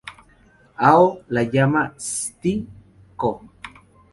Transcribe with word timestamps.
Ao 0.91 1.03
la 1.27 1.43
llama 1.51 1.83
"Sty-Ko". 2.11 3.31